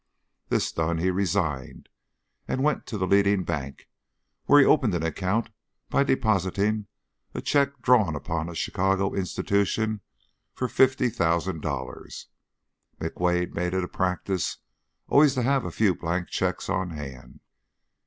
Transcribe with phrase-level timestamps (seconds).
[0.49, 1.87] This done, he resigned
[2.47, 3.87] and went to the leading bank,
[4.45, 5.51] where he opened an account
[5.91, 6.87] by depositing
[7.35, 10.01] a check drawn upon a Chicago institution
[10.55, 12.29] for fifty thousand dollars.
[12.99, 14.57] McWade made it a practice
[15.07, 17.39] always to have a few blank checks on hand.